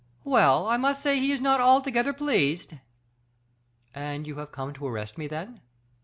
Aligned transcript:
"Well, 0.23 0.67
I 0.67 0.77
must 0.77 1.03
say 1.03 1.19
he 1.19 1.31
is 1.31 1.41
not 1.41 1.61
altogether 1.61 2.11
pleased." 2.11 2.73
"And 3.93 4.25
you 4.25 4.37
have 4.37 4.51
come 4.51 4.73
to 4.73 4.87
arrest 4.87 5.15
me, 5.15 5.27
then?" 5.27 5.61